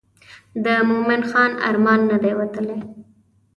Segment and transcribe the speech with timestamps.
[0.65, 2.79] د مومن خان ارمان نه دی وتلی.